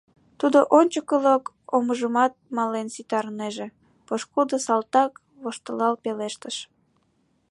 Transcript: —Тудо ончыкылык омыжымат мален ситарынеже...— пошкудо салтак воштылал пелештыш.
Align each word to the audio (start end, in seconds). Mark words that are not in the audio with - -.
—Тудо 0.39 0.59
ончыкылык 0.77 1.43
омыжымат 1.75 2.33
мален 2.55 2.87
ситарынеже...— 2.95 3.67
пошкудо 4.07 4.57
салтак 4.65 5.11
воштылал 5.41 5.93
пелештыш. 6.03 6.55